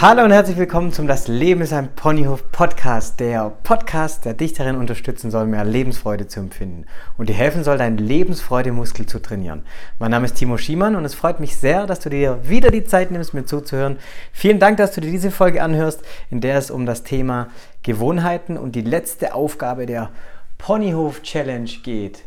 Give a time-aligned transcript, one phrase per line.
[0.00, 4.52] Hallo und herzlich willkommen zum Das Leben ist ein Ponyhof Podcast, der Podcast, der dich
[4.52, 9.64] darin unterstützen soll, mehr Lebensfreude zu empfinden und dir helfen soll, deinen Lebensfreudemuskel zu trainieren.
[9.98, 12.84] Mein Name ist Timo Schiemann und es freut mich sehr, dass du dir wieder die
[12.84, 13.98] Zeit nimmst, mir zuzuhören.
[14.32, 17.48] Vielen Dank, dass du dir diese Folge anhörst, in der es um das Thema
[17.82, 20.10] Gewohnheiten und die letzte Aufgabe der
[20.58, 22.22] Ponyhof Challenge geht.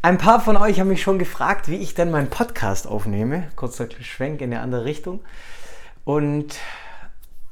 [0.00, 3.48] Ein paar von euch haben mich schon gefragt, wie ich denn meinen Podcast aufnehme.
[3.56, 5.20] Kurzer Schwenk in eine andere Richtung.
[6.04, 6.56] Und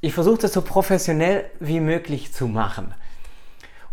[0.01, 2.95] ich versuche das so professionell wie möglich zu machen.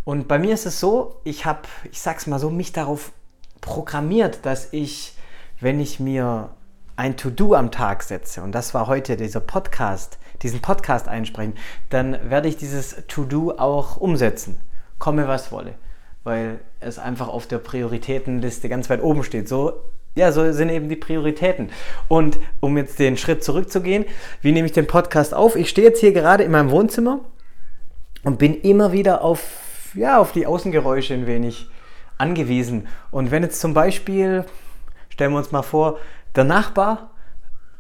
[0.04, 3.12] Und bei mir ist es so, ich habe, ich sag's mal so, mich darauf
[3.60, 5.16] programmiert, dass ich,
[5.60, 6.52] wenn ich mir
[6.96, 11.56] ein To-Do am Tag setze, und das war heute dieser Podcast, diesen Podcast einsprechen,
[11.90, 14.62] dann werde ich dieses To-Do auch umsetzen,
[15.00, 15.74] komme was wolle,
[16.24, 19.50] weil es einfach auf der Prioritätenliste ganz weit oben steht.
[19.50, 19.82] So
[20.16, 21.70] ja, so sind eben die Prioritäten.
[22.08, 24.06] Und um jetzt den Schritt zurückzugehen,
[24.42, 25.56] wie nehme ich den Podcast auf?
[25.56, 27.20] Ich stehe jetzt hier gerade in meinem Wohnzimmer
[28.24, 31.70] und bin immer wieder auf, ja, auf die Außengeräusche ein wenig
[32.18, 32.88] angewiesen.
[33.12, 34.46] Und wenn jetzt zum Beispiel,
[35.10, 36.00] stellen wir uns mal vor,
[36.36, 37.12] der Nachbar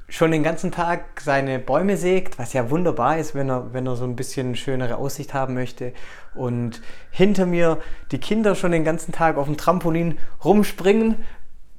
[0.08, 3.96] schon den ganzen Tag seine Bäume sägt, was ja wunderbar ist, wenn er, wenn er
[3.96, 5.94] so ein bisschen schönere Aussicht haben möchte.
[6.36, 7.80] Und hinter mir
[8.12, 11.16] die Kinder schon den ganzen Tag auf dem Trampolin rumspringen,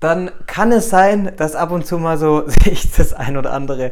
[0.06, 3.90] dann kann es sein, dass ab und zu mal so sich das ein oder andere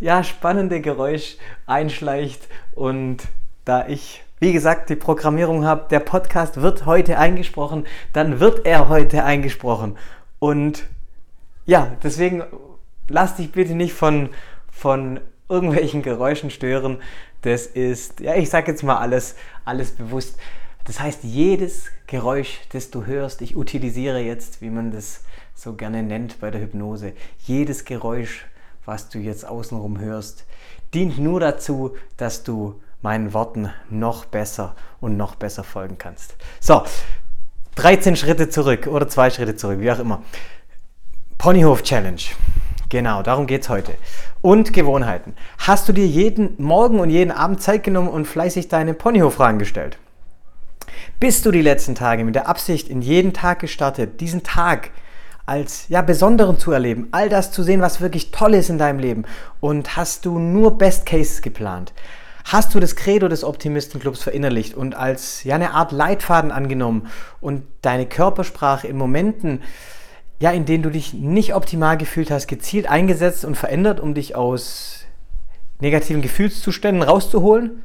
[0.00, 2.48] ja, spannende Geräusch einschleicht.
[2.74, 3.18] Und
[3.64, 8.88] da ich, wie gesagt, die Programmierung habe, der Podcast wird heute eingesprochen, dann wird er
[8.88, 9.96] heute eingesprochen.
[10.40, 10.82] Und
[11.64, 12.42] ja, deswegen
[13.06, 14.30] lass dich bitte nicht von,
[14.72, 16.98] von irgendwelchen Geräuschen stören.
[17.42, 20.40] Das ist, ja, ich sage jetzt mal alles, alles bewusst.
[20.84, 25.20] Das heißt, jedes Geräusch, das du hörst, ich utilisiere jetzt, wie man das
[25.54, 27.12] so gerne nennt bei der Hypnose.
[27.38, 28.46] Jedes Geräusch,
[28.84, 30.44] was du jetzt außenrum hörst,
[30.92, 36.36] dient nur dazu, dass du meinen Worten noch besser und noch besser folgen kannst.
[36.60, 36.82] So,
[37.76, 40.22] 13 Schritte zurück oder zwei Schritte zurück, wie auch immer.
[41.38, 42.20] Ponyhof Challenge.
[42.88, 43.94] Genau, darum geht es heute.
[44.42, 45.34] Und Gewohnheiten.
[45.58, 49.98] Hast du dir jeden Morgen und jeden Abend Zeit genommen und fleißig deine Ponyhof-Fragen gestellt?
[51.22, 54.90] Bist du die letzten Tage mit der Absicht in jeden Tag gestartet, diesen Tag
[55.46, 58.98] als ja, besonderen zu erleben, all das zu sehen, was wirklich toll ist in deinem
[58.98, 59.22] Leben
[59.60, 61.92] und hast du nur Best Cases geplant?
[62.46, 67.06] Hast du das Credo des Optimistenclubs verinnerlicht und als ja, eine Art Leitfaden angenommen
[67.40, 69.62] und deine Körpersprache in Momenten,
[70.40, 74.34] ja, in denen du dich nicht optimal gefühlt hast, gezielt eingesetzt und verändert, um dich
[74.34, 75.04] aus
[75.78, 77.84] negativen Gefühlszuständen rauszuholen?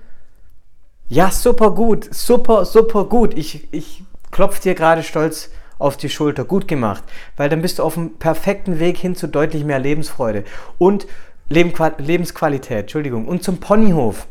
[1.09, 3.33] Ja, super gut, super, super gut.
[3.37, 6.43] Ich, ich klopfe dir gerade stolz auf die Schulter.
[6.43, 7.03] Gut gemacht.
[7.37, 10.43] Weil dann bist du auf dem perfekten Weg hin zu deutlich mehr Lebensfreude
[10.77, 11.07] und
[11.47, 12.81] Lebensqualität.
[12.81, 13.25] Entschuldigung.
[13.25, 14.27] Und zum Ponyhof.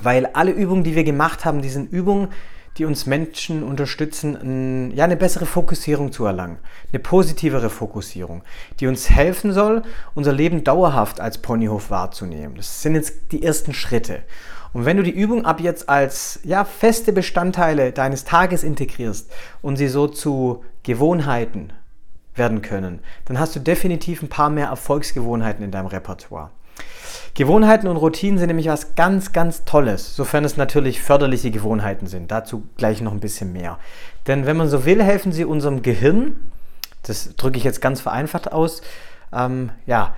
[0.00, 2.28] Weil alle Übungen, die wir gemacht haben, die sind Übungen,
[2.76, 6.58] die uns Menschen unterstützen, ja, eine bessere Fokussierung zu erlangen.
[6.92, 8.42] Eine positivere Fokussierung,
[8.78, 9.82] die uns helfen soll,
[10.14, 12.54] unser Leben dauerhaft als Ponyhof wahrzunehmen.
[12.54, 14.22] Das sind jetzt die ersten Schritte.
[14.72, 19.30] Und wenn du die Übung ab jetzt als ja, feste Bestandteile deines Tages integrierst
[19.62, 21.72] und sie so zu Gewohnheiten
[22.34, 26.50] werden können, dann hast du definitiv ein paar mehr Erfolgsgewohnheiten in deinem Repertoire.
[27.34, 32.30] Gewohnheiten und Routinen sind nämlich was ganz, ganz Tolles, sofern es natürlich förderliche Gewohnheiten sind.
[32.30, 33.78] Dazu gleich noch ein bisschen mehr.
[34.26, 36.36] Denn wenn man so will, helfen sie unserem Gehirn,
[37.02, 38.82] das drücke ich jetzt ganz vereinfacht aus,
[39.32, 40.14] ähm, ja,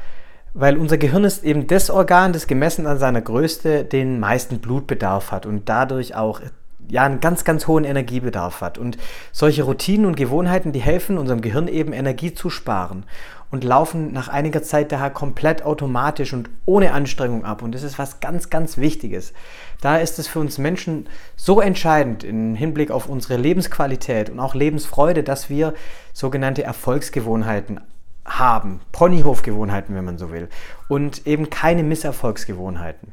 [0.54, 5.32] weil unser Gehirn ist eben das Organ, das gemessen an seiner Größe den meisten Blutbedarf
[5.32, 6.41] hat und dadurch auch
[6.88, 8.78] ja, einen ganz, ganz hohen Energiebedarf hat.
[8.78, 8.98] Und
[9.32, 13.04] solche Routinen und Gewohnheiten, die helfen unserem Gehirn eben Energie zu sparen
[13.50, 17.62] und laufen nach einiger Zeit daher komplett automatisch und ohne Anstrengung ab.
[17.62, 19.32] Und das ist was ganz, ganz Wichtiges.
[19.80, 24.54] Da ist es für uns Menschen so entscheidend im Hinblick auf unsere Lebensqualität und auch
[24.54, 25.74] Lebensfreude, dass wir
[26.12, 27.80] sogenannte Erfolgsgewohnheiten
[28.24, 28.80] haben.
[28.92, 30.48] Ponyhofgewohnheiten, wenn man so will.
[30.88, 33.12] Und eben keine Misserfolgsgewohnheiten.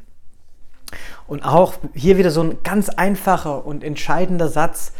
[1.27, 4.93] Und auch hier wieder so ein ganz einfacher und entscheidender Satz,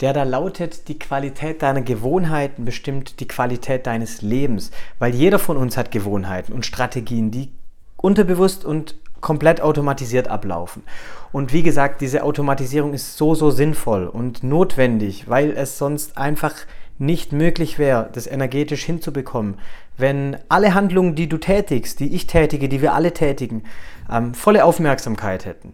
[0.00, 4.70] der da lautet, die Qualität deiner Gewohnheiten bestimmt die Qualität deines Lebens.
[4.98, 7.52] Weil jeder von uns hat Gewohnheiten und Strategien, die
[7.96, 10.82] unterbewusst und komplett automatisiert ablaufen.
[11.32, 16.54] Und wie gesagt, diese Automatisierung ist so, so sinnvoll und notwendig, weil es sonst einfach
[17.00, 19.58] nicht möglich wäre, das energetisch hinzubekommen,
[19.96, 23.64] wenn alle Handlungen, die du tätigst, die ich tätige, die wir alle tätigen,
[24.10, 25.72] ähm, volle Aufmerksamkeit hätten.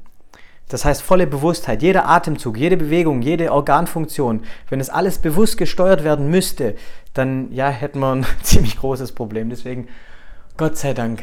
[0.68, 6.04] Das heißt volle Bewusstheit, jeder Atemzug, jede Bewegung, jede Organfunktion, wenn es alles bewusst gesteuert
[6.04, 6.76] werden müsste,
[7.12, 9.50] dann ja, hätten wir ein ziemlich großes Problem.
[9.50, 9.88] Deswegen,
[10.56, 11.22] Gott sei Dank,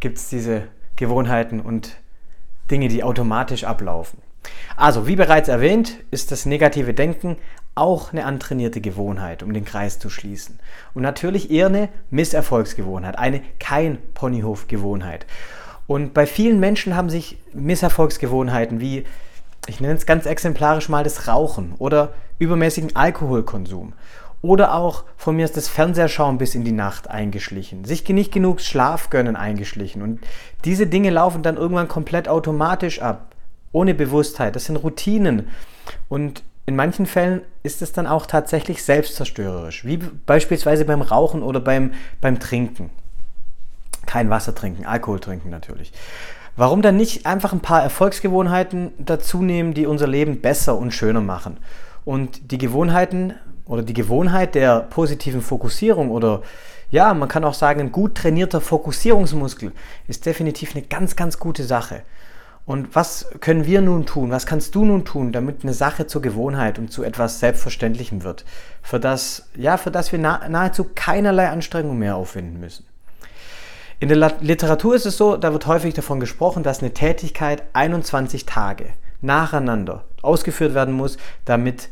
[0.00, 0.64] gibt es diese
[0.96, 1.96] Gewohnheiten und
[2.70, 4.20] Dinge, die automatisch ablaufen.
[4.76, 7.36] Also, wie bereits erwähnt, ist das negative Denken
[7.78, 10.58] auch eine antrainierte Gewohnheit, um den Kreis zu schließen.
[10.94, 15.26] Und natürlich eher eine Misserfolgsgewohnheit, eine kein Ponyhof-Gewohnheit.
[15.86, 19.04] Und bei vielen Menschen haben sich Misserfolgsgewohnheiten wie,
[19.66, 23.94] ich nenne es ganz exemplarisch mal das Rauchen oder übermäßigen Alkoholkonsum
[24.40, 28.60] oder auch von mir ist das Fernsehschauen bis in die Nacht eingeschlichen, sich nicht genug
[28.60, 30.00] Schlaf gönnen eingeschlichen.
[30.02, 30.20] Und
[30.64, 33.34] diese Dinge laufen dann irgendwann komplett automatisch ab,
[33.72, 34.54] ohne Bewusstheit.
[34.54, 35.48] Das sind Routinen.
[36.08, 41.60] Und in manchen Fällen ist es dann auch tatsächlich selbstzerstörerisch, wie beispielsweise beim Rauchen oder
[41.60, 42.90] beim, beim Trinken.
[44.04, 45.94] Kein Wasser trinken, Alkohol trinken natürlich.
[46.56, 51.22] Warum dann nicht einfach ein paar Erfolgsgewohnheiten dazu nehmen, die unser Leben besser und schöner
[51.22, 51.56] machen?
[52.04, 53.32] Und die Gewohnheiten
[53.64, 56.42] oder die Gewohnheit der positiven Fokussierung oder
[56.90, 59.72] ja, man kann auch sagen, ein gut trainierter Fokussierungsmuskel
[60.06, 62.02] ist definitiv eine ganz, ganz gute Sache.
[62.68, 64.30] Und was können wir nun tun?
[64.30, 68.44] Was kannst du nun tun, damit eine Sache zur Gewohnheit und zu etwas Selbstverständlichem wird,
[68.82, 72.84] für das, ja, für das wir nahezu keinerlei Anstrengung mehr aufwenden müssen?
[74.00, 78.44] In der Literatur ist es so, da wird häufig davon gesprochen, dass eine Tätigkeit 21
[78.44, 78.90] Tage
[79.22, 81.16] nacheinander ausgeführt werden muss,
[81.46, 81.88] damit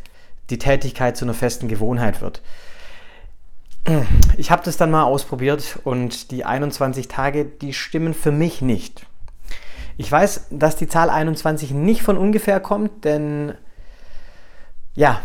[0.51, 2.43] die Tätigkeit zu einer festen Gewohnheit wird.
[4.37, 9.07] Ich habe das dann mal ausprobiert und die 21 Tage, die stimmen für mich nicht.
[9.97, 13.55] Ich weiß, dass die Zahl 21 nicht von ungefähr kommt, denn
[14.95, 15.21] ja,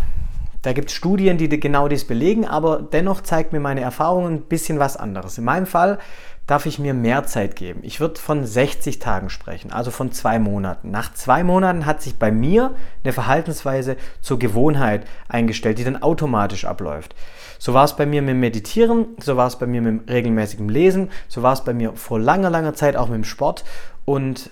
[0.62, 4.42] da gibt es Studien, die genau dies belegen, aber dennoch zeigt mir meine Erfahrung ein
[4.42, 5.38] bisschen was anderes.
[5.38, 5.98] In meinem Fall
[6.46, 7.80] darf ich mir mehr Zeit geben.
[7.84, 10.92] Ich würde von 60 Tagen sprechen, also von zwei Monaten.
[10.92, 16.66] Nach zwei Monaten hat sich bei mir eine Verhaltensweise zur Gewohnheit eingestellt, die dann automatisch
[16.66, 17.16] abläuft.
[17.58, 20.70] So war es bei mir mit Meditieren, so war es bei mir mit dem regelmäßigen
[20.70, 23.64] Lesen, so war es bei mir vor langer, langer Zeit auch mit dem Sport
[24.06, 24.52] und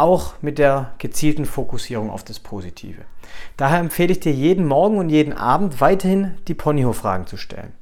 [0.00, 3.02] auch mit der gezielten Fokussierung auf das Positive.
[3.56, 7.72] Daher empfehle ich dir jeden Morgen und jeden Abend weiterhin die Ponyhof-Fragen zu stellen,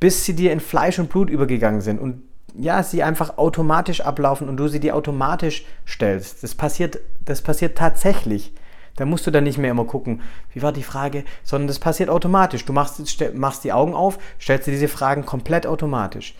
[0.00, 2.22] bis sie dir in Fleisch und Blut übergegangen sind und
[2.58, 6.42] ja, sie einfach automatisch ablaufen und du sie dir automatisch stellst.
[6.42, 8.52] Das passiert, das passiert tatsächlich.
[8.96, 10.22] Da musst du dann nicht mehr immer gucken,
[10.52, 12.64] wie war die Frage, sondern das passiert automatisch.
[12.64, 13.00] Du machst,
[13.34, 16.34] machst die Augen auf, stellst dir diese Fragen komplett automatisch.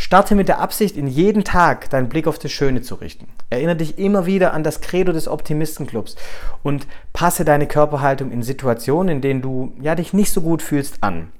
[0.00, 3.28] Starte mit der Absicht, in jeden Tag deinen Blick auf das Schöne zu richten.
[3.50, 6.16] Erinnere dich immer wieder an das Credo des Optimistenclubs
[6.62, 11.02] und passe deine Körperhaltung in Situationen, in denen du ja, dich nicht so gut fühlst,
[11.02, 11.30] an.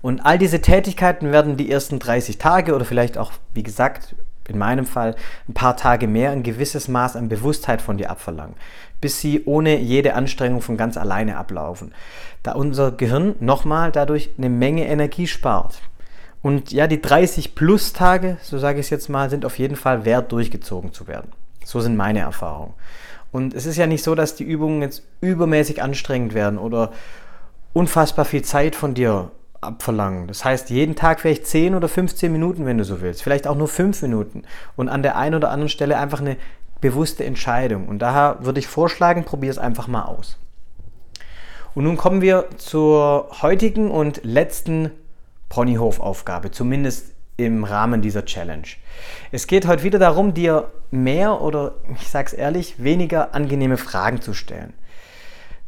[0.00, 4.14] Und all diese Tätigkeiten werden die ersten 30 Tage oder vielleicht auch, wie gesagt,
[4.48, 5.14] in meinem Fall
[5.46, 8.56] ein paar Tage mehr ein gewisses Maß an Bewusstheit von dir abverlangen,
[9.02, 11.92] bis sie ohne jede Anstrengung von ganz alleine ablaufen.
[12.42, 15.82] Da unser Gehirn nochmal dadurch eine Menge Energie spart.
[16.42, 19.76] Und ja, die 30 plus Tage, so sage ich es jetzt mal, sind auf jeden
[19.76, 21.32] Fall wert, durchgezogen zu werden.
[21.64, 22.74] So sind meine Erfahrungen.
[23.32, 26.92] Und es ist ja nicht so, dass die Übungen jetzt übermäßig anstrengend werden oder
[27.72, 29.30] unfassbar viel Zeit von dir
[29.60, 30.26] abverlangen.
[30.26, 33.22] Das heißt, jeden Tag vielleicht 10 oder 15 Minuten, wenn du so willst.
[33.22, 34.42] Vielleicht auch nur 5 Minuten.
[34.76, 36.36] Und an der einen oder anderen Stelle einfach eine
[36.80, 37.86] bewusste Entscheidung.
[37.88, 40.38] Und daher würde ich vorschlagen, probier es einfach mal aus.
[41.74, 44.90] Und nun kommen wir zur heutigen und letzten
[45.50, 48.66] Ponyhof-Aufgabe, zumindest im Rahmen dieser Challenge.
[49.32, 54.32] Es geht heute wieder darum, dir mehr oder, ich sag's ehrlich, weniger angenehme Fragen zu
[54.32, 54.72] stellen.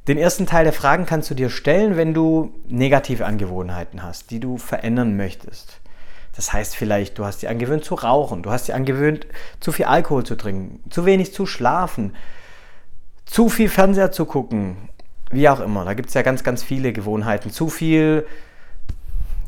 [0.09, 4.41] Den ersten Teil der Fragen kannst du dir stellen, wenn du negative Angewohnheiten hast, die
[4.41, 5.81] du verändern möchtest.
[6.35, 9.27] Das heißt vielleicht, du hast dir angewöhnt zu rauchen, du hast dir angewöhnt,
[9.61, 12.15] zu viel Alkohol zu trinken, zu wenig zu schlafen,
[13.27, 14.89] zu viel Fernseher zu gucken,
[15.31, 15.85] wie auch immer.
[15.85, 17.51] Da gibt es ja ganz, ganz viele Gewohnheiten.
[17.51, 18.27] Zu viel,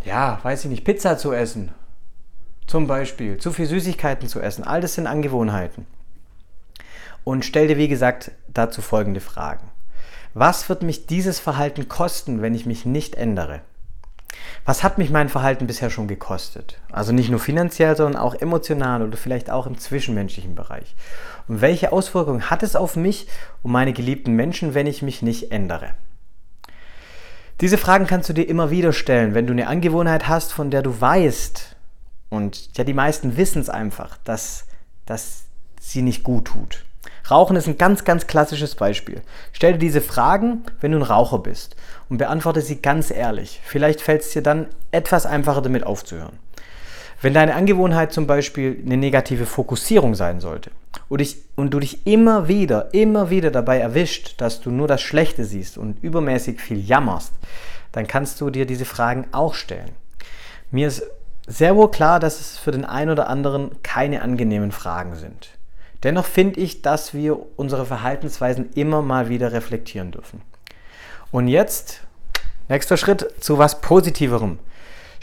[0.04, 1.72] ja, weiß ich nicht, Pizza zu essen,
[2.66, 4.64] zum Beispiel, zu viel Süßigkeiten zu essen.
[4.64, 5.86] All das sind Angewohnheiten.
[7.24, 9.70] Und stell dir, wie gesagt, dazu folgende Fragen.
[10.34, 13.60] Was wird mich dieses Verhalten kosten, wenn ich mich nicht ändere?
[14.64, 16.80] Was hat mich mein Verhalten bisher schon gekostet?
[16.90, 20.94] Also nicht nur finanziell, sondern auch emotional oder vielleicht auch im zwischenmenschlichen Bereich.
[21.48, 23.28] Und welche Auswirkungen hat es auf mich
[23.62, 25.94] und meine geliebten Menschen, wenn ich mich nicht ändere?
[27.60, 30.82] Diese Fragen kannst du dir immer wieder stellen, wenn du eine Angewohnheit hast, von der
[30.82, 31.76] du weißt,
[32.30, 34.66] und ja, die meisten wissen es einfach, dass,
[35.06, 35.44] dass
[35.80, 36.84] sie nicht gut tut.
[37.30, 39.22] Rauchen ist ein ganz, ganz klassisches Beispiel.
[39.52, 41.76] Stell dir diese Fragen, wenn du ein Raucher bist
[42.08, 43.60] und beantworte sie ganz ehrlich.
[43.64, 46.38] Vielleicht fällt es dir dann etwas einfacher damit aufzuhören.
[47.24, 50.70] Wenn deine Angewohnheit zum Beispiel eine negative Fokussierung sein sollte
[51.08, 55.00] und, ich, und du dich immer wieder, immer wieder dabei erwischt, dass du nur das
[55.00, 57.32] Schlechte siehst und übermäßig viel jammerst,
[57.92, 59.92] dann kannst du dir diese Fragen auch stellen.
[60.70, 61.02] Mir ist
[61.46, 65.48] sehr wohl klar, dass es für den einen oder anderen keine angenehmen Fragen sind.
[66.02, 70.42] Dennoch finde ich, dass wir unsere Verhaltensweisen immer mal wieder reflektieren dürfen.
[71.30, 72.02] Und jetzt,
[72.68, 74.58] nächster Schritt zu was Positiverem.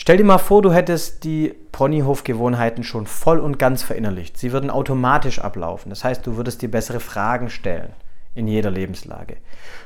[0.02, 4.36] Stell dir mal vor, du hättest die Ponyhof-Gewohnheiten schon voll und ganz verinnerlicht.
[4.36, 5.92] Sie würden automatisch ablaufen.
[5.92, 7.94] Das heißt, du würdest dir bessere Fragen stellen
[8.34, 9.38] in jeder Lebenslage.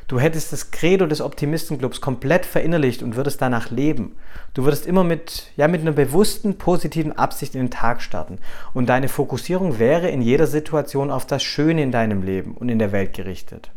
[0.07, 4.15] Du hättest das Credo des Optimistenclubs komplett verinnerlicht und würdest danach leben.
[4.53, 8.38] Du würdest immer mit, ja, mit einer bewussten, positiven Absicht in den Tag starten.
[8.74, 12.79] Und deine Fokussierung wäre in jeder Situation auf das Schöne in deinem Leben und in
[12.79, 13.69] der Welt gerichtet.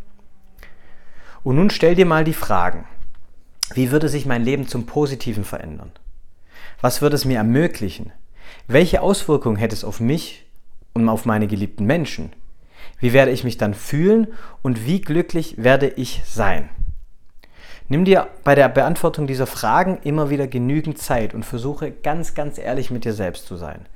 [1.43, 2.85] Und nun stell dir mal die Fragen.
[3.75, 5.91] Wie würde sich mein Leben zum Positiven verändern?
[6.81, 8.13] Was würde es mir ermöglichen?
[8.69, 10.47] Welche Auswirkungen hätte es auf mich
[10.93, 12.33] und auf meine geliebten Menschen?
[13.01, 14.29] Wie werde ich mich dann fühlen
[14.63, 16.69] und wie glücklich werde ich sein?
[17.89, 22.59] Nimm dir bei der Beantwortung dieser Fragen immer wieder genügend Zeit und versuche ganz, ganz
[22.59, 23.87] ehrlich mit dir selbst zu sein.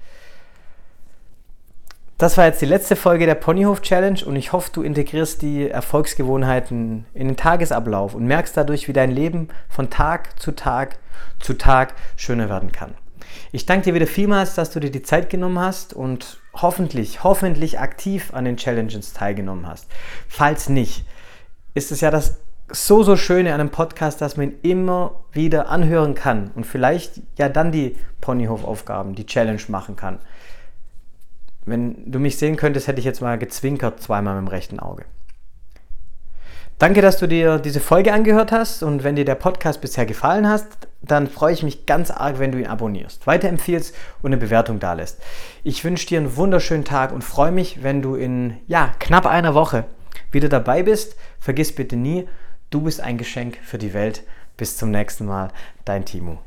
[2.23, 5.69] Das war jetzt die letzte Folge der Ponyhof Challenge und ich hoffe, du integrierst die
[5.69, 11.01] Erfolgsgewohnheiten in den Tagesablauf und merkst dadurch, wie dein Leben von Tag zu Tag
[11.41, 12.95] zu Tag schöner werden kann.
[13.51, 17.81] Ich danke dir wieder vielmals, dass du dir die Zeit genommen hast und hoffentlich, hoffentlich
[17.81, 19.89] aktiv an den Challenges teilgenommen hast.
[20.29, 21.05] Falls nicht,
[21.75, 22.39] ist es ja das
[22.71, 27.21] so, so Schöne an einem Podcast, dass man ihn immer wieder anhören kann und vielleicht
[27.37, 30.21] ja dann die Ponyhof-Aufgaben, die Challenge machen kann.
[31.65, 35.05] Wenn du mich sehen könntest, hätte ich jetzt mal gezwinkert zweimal mit dem rechten Auge.
[36.79, 40.49] Danke, dass du dir diese Folge angehört hast und wenn dir der Podcast bisher gefallen
[40.49, 40.65] hat,
[41.01, 44.93] dann freue ich mich ganz arg, wenn du ihn abonnierst, weiterempfiehlst und eine Bewertung da
[44.95, 45.21] lässt.
[45.63, 49.55] Ich wünsche dir einen wunderschönen Tag und freue mich, wenn du in ja, knapp einer
[49.55, 49.85] Woche
[50.33, 51.15] wieder dabei bist.
[51.39, 52.29] Vergiss bitte nie,
[52.71, 54.25] du bist ein Geschenk für die Welt.
[54.57, 55.49] Bis zum nächsten Mal,
[55.85, 56.41] dein Timo.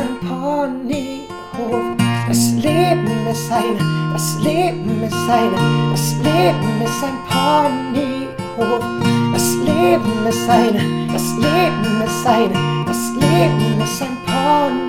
[0.00, 1.96] Ponyhof.
[2.28, 8.84] Das Leben ist eine, das Leben ist eine, das Leben ist ein Ponyhof.
[9.32, 14.81] Das Leben ist eine, das Leben ist eine, das Leben ist ein Ponyhof.